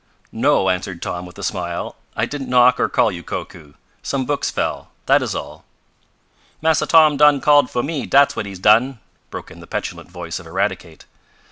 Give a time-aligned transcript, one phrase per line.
[0.31, 3.73] "No," answered Tom with a smile, "I didn't knock or call you, Koku.
[4.01, 5.63] Some books fell, that is all."
[6.59, 8.97] "Massa Tom done called fo' me, dat's what he done!"
[9.29, 11.05] broke in the petulant voice of Eradicate.